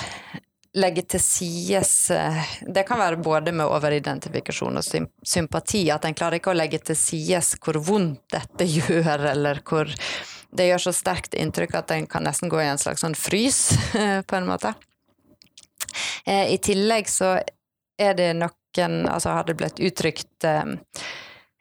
[0.73, 4.87] legge til sides eh, Det kan være både med overidentifikasjon og
[5.21, 9.91] sympati, at en klarer ikke å legge til sides hvor vondt dette gjør, eller hvor
[10.53, 13.61] det gjør så sterkt inntrykk at en kan nesten gå i en slags sånn frys,
[14.29, 14.73] på en måte.
[16.25, 17.35] Eh, I tillegg så
[18.01, 20.63] er det noen Altså har det blitt uttrykt Eh,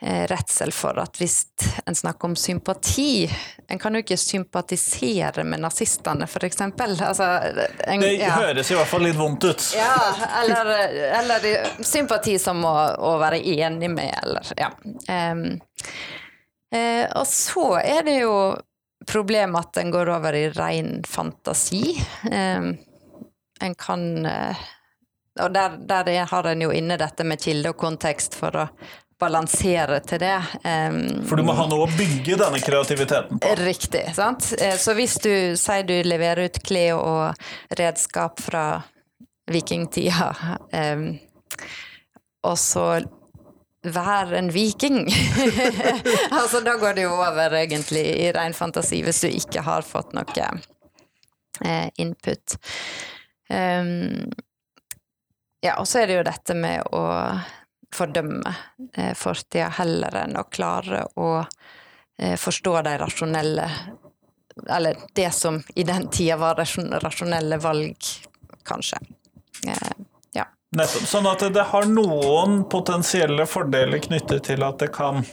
[0.02, 1.44] redsel for at hvis
[1.86, 3.30] en snakker om sympati
[3.68, 6.60] En kan jo ikke sympatisere med nazistene, f.eks.
[6.60, 7.28] Altså,
[7.86, 8.32] det ja.
[8.34, 9.68] høres i hvert fall litt vondt ut.
[9.78, 9.94] Ja,
[10.42, 10.72] eller,
[11.20, 11.46] eller
[11.86, 14.68] sympati som å, å, være enig med, eller ja.
[15.32, 15.46] Um,
[16.74, 18.34] uh, og så er det jo
[19.08, 21.94] problemet at en går over i ren fantasi.
[22.28, 22.74] Um,
[23.62, 24.68] en kan uh,
[25.40, 28.66] og der, der, har en jo inne dette med kilde og kontekst for å
[29.22, 30.36] balansere til det.
[30.66, 33.54] Um, For du må ha noe å bygge denne kreativiteten på?
[33.62, 34.04] Riktig.
[34.18, 34.52] sant?
[34.58, 38.66] Eh, så hvis du sier du leverer ut klær og redskap fra
[39.50, 40.30] vikingtida,
[40.94, 41.10] um,
[42.46, 42.86] og så
[43.82, 45.08] Vær en viking.
[46.30, 50.12] altså, da går det jo over egentlig i ren fantasi hvis du ikke har fått
[50.14, 50.44] noe
[51.66, 52.54] eh, input.
[53.50, 54.30] Um,
[55.66, 57.02] ja, og så er det jo dette med å
[57.94, 58.54] fordømme
[58.96, 63.68] eh, fortida heller enn å klare å eh, forstå de rasjonelle
[64.68, 66.58] Eller det som i den tida var
[67.00, 67.96] rasjonelle valg,
[68.68, 68.98] kanskje.
[69.66, 69.92] Eh,
[70.36, 70.44] ja.
[70.76, 71.06] Nettopp.
[71.08, 75.24] Sånn at det har noen potensielle fordeler knyttet til at det kan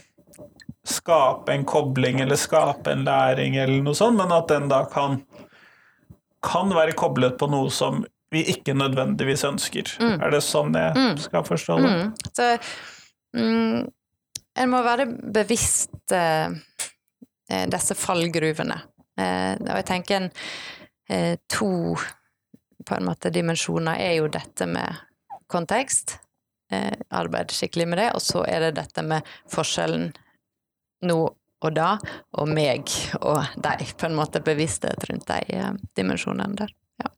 [0.88, 5.20] skape en kobling eller skape en læring eller noe sånt, men at den da kan,
[6.40, 9.90] kan være koblet på noe som vi ikke nødvendigvis ønsker.
[10.02, 10.16] Mm.
[10.22, 11.18] Er det sånn jeg mm.
[11.24, 11.92] skal forstå det?
[11.96, 12.30] Mm.
[12.38, 12.48] Så
[13.38, 13.90] mm,
[14.64, 15.08] en må være
[15.40, 16.54] bevisst eh,
[17.50, 18.80] eh, disse fallgruvene.
[19.20, 20.32] Eh, og jeg tenker en
[21.10, 21.98] eh, to
[22.86, 25.02] på en måte dimensjoner er jo dette med
[25.52, 26.18] kontekst.
[26.72, 28.10] Eh, arbeid skikkelig med det.
[28.16, 30.12] Og så er det dette med forskjellen
[31.10, 31.20] nå
[31.60, 31.90] og da,
[32.40, 32.88] og meg
[33.20, 33.84] og deg.
[34.00, 36.76] På en måte bevissthet rundt de eh, dimensjonene der.
[37.04, 37.12] Ja.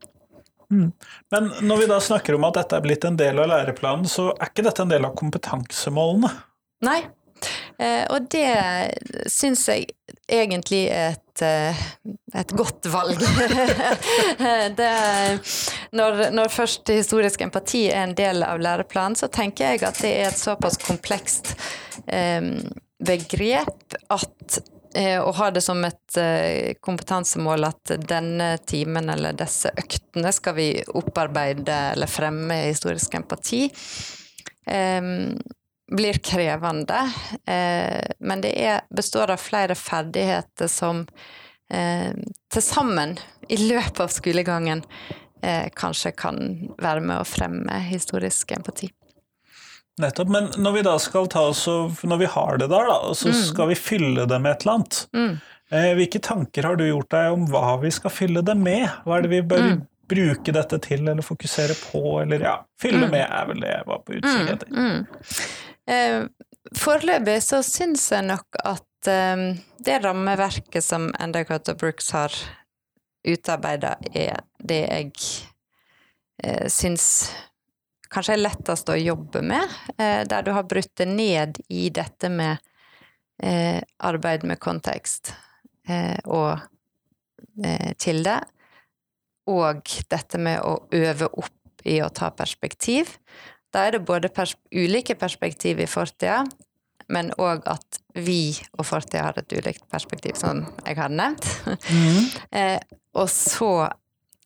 [0.71, 0.91] Mm.
[1.31, 4.31] Men når vi da snakker om at dette er blitt en del av læreplanen, så
[4.37, 6.31] er ikke dette en del av kompetansemålene?
[6.87, 6.99] Nei,
[7.77, 8.47] eh, og det
[9.29, 9.91] syns jeg
[10.31, 11.83] egentlig er et, eh,
[12.39, 13.19] et godt valg.
[14.79, 14.91] det,
[15.99, 20.15] når, når, først historisk empati er en del av læreplanen, så tenker jeg at det
[20.21, 21.53] er et såpass komplekst
[22.07, 22.55] eh,
[23.01, 24.61] begrep at
[24.99, 30.67] å ha det som et eh, kompetansemål at denne timen eller disse øktene skal vi
[30.99, 33.63] opparbeide eller fremme historisk empati,
[35.91, 36.99] blir krevende.
[37.45, 41.05] Eh, men det er, består av flere ferdigheter som
[41.71, 42.11] eh,
[42.51, 43.17] til sammen
[43.49, 44.85] i løpet av skolegangen
[45.73, 46.37] kanskje kan
[46.77, 48.91] være med å fremme historisk empati.
[49.99, 50.29] Nettopp.
[50.31, 53.39] Men når vi da skal ta oss Når vi har det der, da, så mm.
[53.51, 55.01] skal vi fylle det med et eller annet.
[55.13, 55.33] Mm.
[55.71, 58.87] Eh, hvilke tanker har du gjort deg om hva vi skal fylle det med?
[59.05, 59.83] Hva er det vi bør mm.
[60.11, 64.01] bruke dette til, eller fokusere på, eller ja, fylle med, er vel det jeg var
[64.03, 64.73] på utkikk etter.
[64.75, 65.05] Mm.
[65.95, 66.17] Eh,
[66.77, 69.45] foreløpig så syns jeg nok at eh,
[69.79, 72.35] det rammeverket som Endicott og Brooks har
[73.27, 75.11] utarbeida, er det jeg
[76.43, 77.31] eh, syns
[78.11, 82.29] kanskje er lettest å jobbe med, eh, der du har brutt det ned i dette
[82.29, 82.57] med
[83.43, 85.33] eh, arbeid med kontekst
[85.87, 86.59] eh, og
[87.63, 88.41] eh, kilde,
[89.51, 93.15] og dette med å øve opp i å ta perspektiv.
[93.73, 96.43] Da er det både pers ulike perspektiv i fortida,
[97.11, 101.47] men òg at vi og fortida har et ulikt perspektiv, som jeg har nevnt.
[101.65, 102.27] Mm.
[102.59, 102.79] eh,
[103.17, 103.73] og så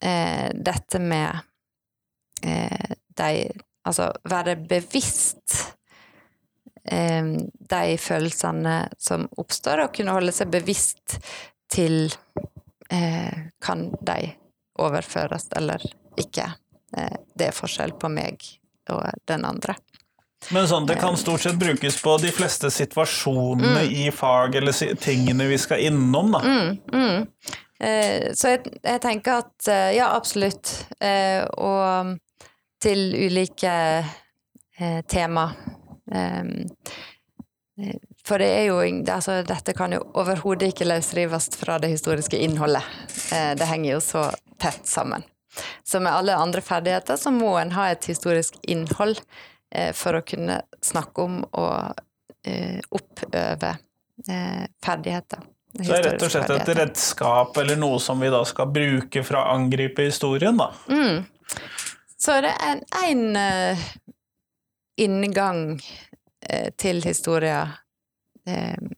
[0.02, 1.44] eh, dette med
[2.46, 3.32] eh, de
[3.86, 5.60] Altså være bevisst
[6.90, 7.28] eh,
[7.70, 11.20] de følelsene som oppstår, og kunne holde seg bevisst
[11.72, 12.10] til
[12.90, 14.20] eh, Kan de
[14.82, 15.86] overføres eller
[16.18, 16.50] ikke?
[16.98, 18.42] Eh, det er forskjell på meg
[18.90, 19.78] og den andre.
[20.54, 25.48] Men sånn, det kan stort sett brukes på de fleste situasjonene i fag, eller tingene
[25.50, 26.42] vi skal innom, da.
[26.46, 27.56] Mm, mm.
[27.86, 30.76] Eh, så jeg, jeg tenker at eh, ja, absolutt.
[31.02, 32.14] Eh, og
[32.82, 33.74] til ulike
[34.78, 35.50] eh, tema.
[36.12, 36.44] Eh,
[38.26, 38.80] for det er jo
[39.12, 42.84] altså, Dette kan jo overhodet ikke løsrives fra det historiske innholdet.
[43.36, 44.28] Eh, det henger jo så
[44.62, 45.26] tett sammen.
[45.84, 49.20] Så med alle andre ferdigheter så må en ha et historisk innhold
[49.76, 52.02] eh, for å kunne snakke om og
[52.48, 53.76] eh, oppøve
[54.28, 55.46] eh, ferdigheter.
[55.76, 59.24] Så det er rett og slett et redskap eller noe som vi da skal bruke
[59.28, 60.70] for å angripe historien, da.
[60.88, 61.26] Mm.
[62.26, 63.88] Så det er en uh,
[64.98, 67.68] inngang uh, til historia.
[68.50, 68.94] Uh,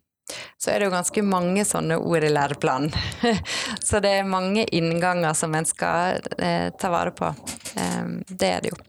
[0.57, 2.91] så er det jo ganske mange sånne ord i læreplanen.
[3.87, 7.31] så det er mange innganger som en skal eh, ta vare på.
[7.79, 8.79] Eh, det er det jo.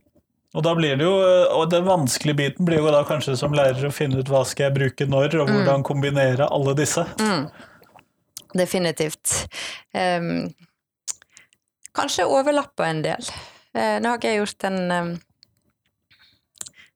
[0.57, 1.13] Og da blir det jo,
[1.55, 4.67] og den vanskelige biten blir jo da kanskje som lærer å finne ut hva skal
[4.67, 7.05] jeg bruke når, og hvordan kombinere alle disse.
[7.21, 7.45] Mm.
[8.57, 9.35] Definitivt.
[9.93, 10.49] Um,
[11.95, 13.31] kanskje overlapper en del.
[13.79, 15.19] Eh, nå har ikke jeg gjort en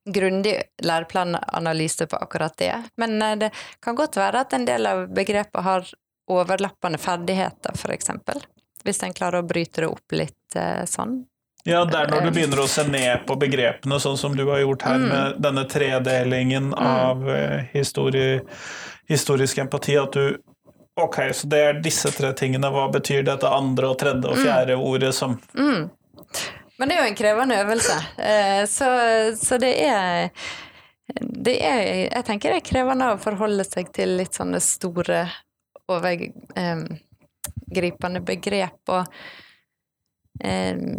[0.05, 5.07] grundig læreplananalyse på akkurat det, men eh, det kan godt være at en del av
[5.15, 5.87] begrepet har
[6.31, 8.43] overlappende ferdigheter, eksempel.
[8.85, 11.23] Hvis en klarer å bryte det opp litt eh, sånn.
[11.65, 14.65] Ja, det er når du begynner å se ned på begrepene, sånn som du har
[14.65, 18.41] gjort her med denne tredelingen av eh, histori,
[19.11, 20.41] historisk empati, at du
[21.01, 24.75] Ok, så det er disse tre tingene, hva betyr dette andre og tredje og fjerde
[24.77, 25.39] ordet som
[26.81, 28.89] Men det er jo en krevende øvelse, eh, så,
[29.39, 30.31] så det er
[31.21, 35.21] det er, jeg tenker det er krevende å forholde seg til litt sånne store,
[35.91, 38.81] overgripende begrep.
[38.95, 39.05] Og
[40.45, 40.97] em,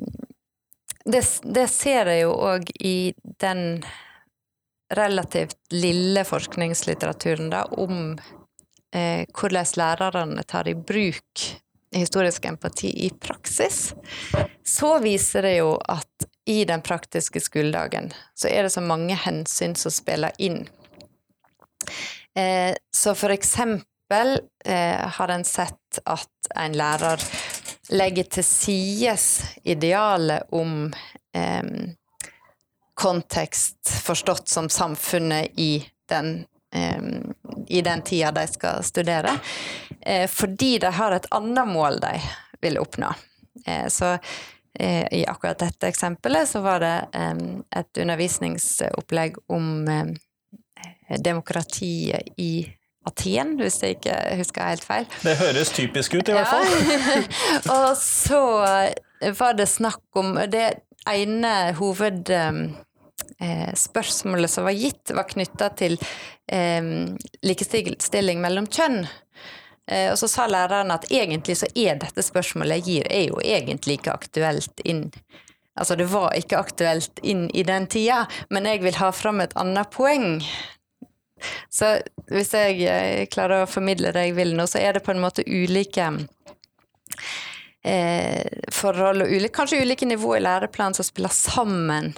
[1.05, 3.83] det, det ser jeg jo òg i den
[4.93, 8.19] relativt lille forskningslitteraturen da, om
[8.93, 11.62] eh, hvordan lærerne tar i bruk
[11.93, 13.93] historisk empati i praksis,
[14.65, 19.75] så viser det jo at i den praktiske skoledagen så er det så mange hensyn
[19.79, 20.65] som spiller inn.
[22.35, 27.21] Eh, så for eksempel eh, har en sett at en lærer
[27.93, 29.27] legger til sides
[29.63, 30.87] idealet om
[31.35, 31.63] eh,
[32.93, 36.45] kontekst forstått som samfunnet i den
[37.67, 39.39] i den tida de skal studere,
[40.01, 42.13] eh, fordi de har et annet mål de
[42.61, 43.13] vil oppnå.
[43.65, 44.17] Eh, så
[44.79, 47.41] eh, i akkurat dette eksempelet så var det eh,
[47.79, 52.53] et undervisningsopplegg om eh, demokratiet i
[53.03, 55.07] Aten, hvis jeg ikke husker helt feil.
[55.25, 57.25] Det høres typisk ut, i hvert fall.
[57.75, 58.39] og så
[59.35, 60.69] var det snakk om Det
[61.11, 62.31] ene hoved
[63.77, 65.97] spørsmålet som var gitt, var knytta til
[66.51, 66.85] eh,
[67.43, 69.03] likestilling mellom kjønn.
[69.91, 73.41] Eh, og så sa læreren at egentlig så er dette spørsmålet jeg gir, er jo
[73.43, 75.09] egentlig ikke aktuelt inn
[75.73, 79.55] Altså det var ikke aktuelt inn i den tida, men jeg vil ha fram et
[79.57, 80.35] annet poeng.
[81.73, 81.87] Så
[82.29, 85.23] hvis jeg eh, klarer å formidle det jeg vil nå, så er det på en
[85.23, 86.11] måte ulike
[87.81, 92.13] eh, forhold og ulike, kanskje ulike nivå i læreplanen som spiller sammen,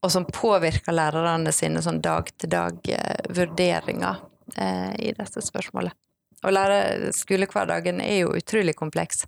[0.00, 4.14] og som påvirker lærerne sine sånn dag-til-dag-vurderinger
[4.56, 5.92] eh, i dette spørsmålet.
[6.40, 9.26] Og lære skolehverdagen er jo utrolig kompleks.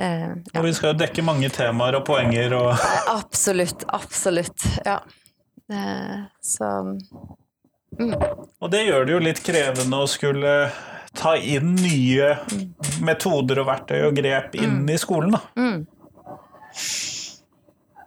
[0.00, 0.60] Eh, ja.
[0.60, 2.68] Og vi skal jo dekke mange temaer og poenger og
[3.18, 4.60] Absolutt, absolutt.
[4.84, 4.98] Ja.
[5.72, 6.66] Eh, så
[8.60, 10.70] Og det gjør det jo litt krevende å skulle
[11.16, 12.36] ta inn nye
[13.04, 15.40] metoder og verktøy og grep inn i skolen, da.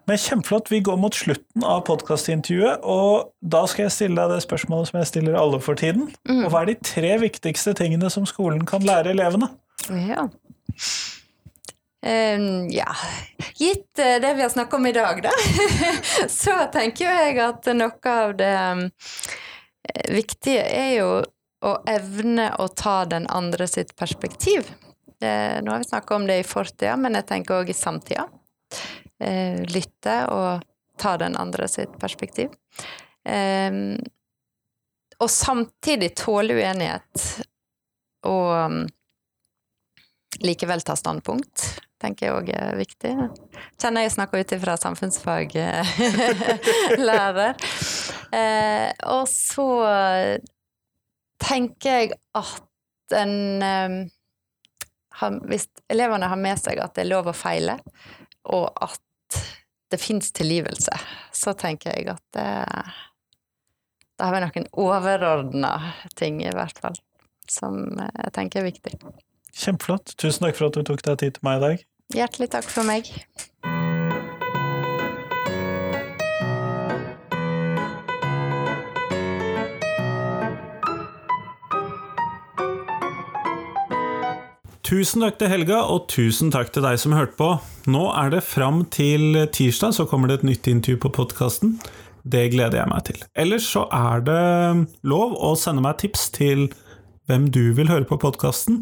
[0.10, 0.72] Men kjempeflott.
[0.72, 5.00] Vi går mot slutten av podkastintervjuet, og da skal jeg stille deg det spørsmålet som
[5.02, 6.10] jeg stiller alle for tiden.
[6.42, 9.52] Og hva er de tre viktigste tingene som skolen kan lære elevene?
[10.10, 10.28] Ja.
[12.02, 12.90] Um, ja,
[13.60, 15.32] gitt eh, det vi har snakket om i dag, da,
[16.42, 21.12] så tenker jo jeg at noe av det eh, viktige er jo
[21.62, 24.66] å evne å ta den andre sitt perspektiv.
[25.22, 28.26] Eh, nå har vi snakka om det i fortida, men jeg tenker òg i samtida.
[29.22, 30.64] Eh, lytte og
[30.98, 32.50] ta den andre sitt perspektiv.
[33.26, 33.98] Ehm,
[35.22, 37.46] og samtidig tåle uenighet
[38.26, 38.88] og um,
[40.42, 43.12] likevel ta standpunkt, tenker jeg òg er viktig.
[43.82, 47.56] Kjenner jeg snakker ut ifra samfunnsfaglærer.
[48.32, 49.68] Eh, og så
[51.44, 54.08] tenker jeg at en eh,
[55.20, 57.76] har, Hvis elevene har med seg at det er lov å feile,
[58.56, 59.04] og at
[59.92, 60.96] det fins tilgivelse,
[61.36, 62.48] så tenker jeg at det,
[64.20, 65.74] da har vi noen overordna
[66.16, 66.96] ting, i hvert fall,
[67.50, 68.96] som jeg tenker er viktig.
[69.52, 70.16] Kjempeflott.
[70.16, 71.88] Tusen takk for at du tok deg tid til meg i dag.
[72.16, 73.12] Hjertelig takk for meg.
[84.92, 87.46] Tusen takk til Helga, og tusen takk til deg som hørte på.
[87.88, 91.78] Nå er det fram til tirsdag, så kommer det et nytt intervju på podkasten.
[92.28, 93.22] Det gleder jeg meg til.
[93.40, 94.42] Ellers så er det
[95.08, 96.66] lov å sende meg tips til
[97.32, 98.82] hvem du vil høre på podkasten.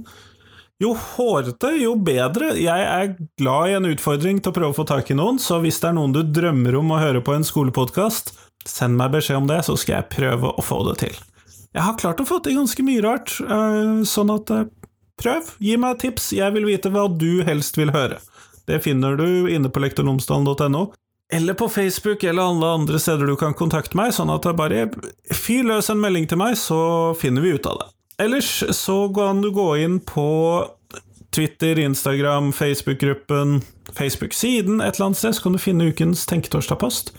[0.82, 2.56] Jo hårete, jo bedre.
[2.58, 5.62] Jeg er glad i en utfordring til å prøve å få tak i noen, så
[5.62, 8.34] hvis det er noen du drømmer om å høre på en skolepodkast,
[8.66, 11.22] send meg beskjed om det, så skal jeg prøve å få det til.
[11.70, 14.66] Jeg har klart å få til ganske mye rart, øh, sånn at øh,
[15.20, 15.54] prøv.
[15.64, 18.20] Gi meg tips, jeg vil vite hva du helst vil høre.
[18.70, 20.92] Det finner du inne på lektornomsdalen.no,
[21.34, 24.88] Eller på Facebook eller alle andre steder du kan kontakte meg, sånn at jeg bare
[25.34, 27.90] fyr løs en melding til meg, så finner vi ut av det.
[28.20, 30.28] Ellers så kan du gå inn på
[31.32, 33.62] Twitter, Instagram, Facebook-gruppen,
[33.94, 37.14] Facebook-siden et eller annet sted, så kan du finne ukens Tenketorsdag-post.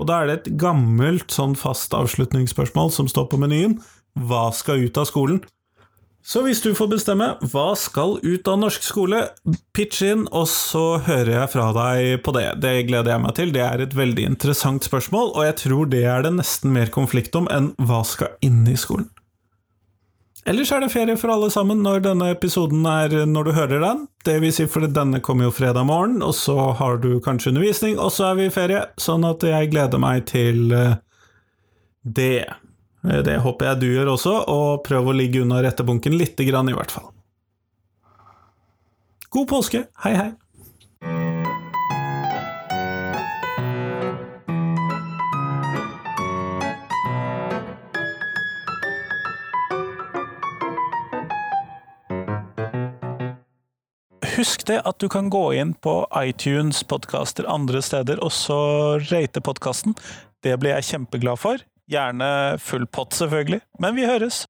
[0.00, 3.78] Og da er det et gammelt sånn fast avslutningsspørsmål som står på menyen.
[4.18, 5.42] Hva skal ut av skolen?
[6.22, 9.24] Så hvis du får bestemme hva skal ut av norsk skole,
[9.74, 12.46] pitch inn, og så hører jeg fra deg på det.
[12.62, 13.50] Det gleder jeg meg til.
[13.54, 17.34] Det er et veldig interessant spørsmål, og jeg tror det er det nesten mer konflikt
[17.38, 19.10] om enn hva skal inn i skolen.
[20.46, 24.06] Ellers er det ferie for alle sammen når denne episoden er når du hører den.
[24.26, 27.98] Det vil si fordi denne kommer jo fredag morgen, og så har du kanskje undervisning,
[27.98, 30.98] og så er vi i ferie, sånn at jeg gleder meg til eh,
[32.02, 32.46] det.
[33.08, 36.70] Eh, det håper jeg du gjør også, og prøv å ligge unna rettebunken lite grann,
[36.70, 37.10] i hvert fall.
[39.32, 39.86] God påske!
[40.04, 40.30] Hei, hei!
[54.32, 58.58] Husk det at du kan gå inn på iTunes, podkaster andre steder, og så
[59.10, 59.94] rate podkasten.
[60.42, 61.62] Det blir jeg kjempeglad for.
[61.90, 63.60] Gjerne full pott, selvfølgelig.
[63.80, 64.46] Men vi høres!